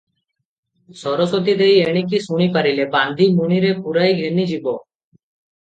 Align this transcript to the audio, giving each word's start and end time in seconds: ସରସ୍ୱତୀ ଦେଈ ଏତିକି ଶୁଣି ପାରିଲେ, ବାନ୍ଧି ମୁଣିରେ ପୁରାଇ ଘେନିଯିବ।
ସରସ୍ୱତୀ 1.01 1.55
ଦେଈ 1.59 1.75
ଏତିକି 1.83 2.23
ଶୁଣି 2.25 2.49
ପାରିଲେ, 2.57 2.89
ବାନ୍ଧି 2.97 3.29
ମୁଣିରେ 3.39 3.73
ପୁରାଇ 3.85 4.19
ଘେନିଯିବ। 4.25 4.77